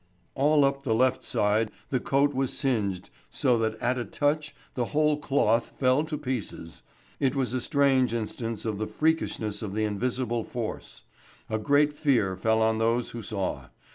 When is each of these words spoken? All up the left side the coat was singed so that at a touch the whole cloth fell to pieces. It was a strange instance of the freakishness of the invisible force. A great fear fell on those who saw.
All 0.33 0.65
up 0.65 0.81
the 0.81 0.95
left 0.95 1.21
side 1.23 1.69
the 1.89 1.99
coat 1.99 2.33
was 2.33 2.57
singed 2.57 3.11
so 3.29 3.59
that 3.59 3.79
at 3.79 3.99
a 3.99 4.03
touch 4.03 4.55
the 4.73 4.85
whole 4.85 5.17
cloth 5.17 5.73
fell 5.79 6.03
to 6.05 6.17
pieces. 6.17 6.81
It 7.19 7.35
was 7.35 7.53
a 7.53 7.61
strange 7.61 8.11
instance 8.11 8.65
of 8.65 8.79
the 8.79 8.87
freakishness 8.87 9.61
of 9.61 9.75
the 9.75 9.83
invisible 9.83 10.43
force. 10.43 11.03
A 11.51 11.59
great 11.59 11.93
fear 11.93 12.35
fell 12.35 12.63
on 12.63 12.79
those 12.79 13.11
who 13.11 13.21
saw. 13.21 13.65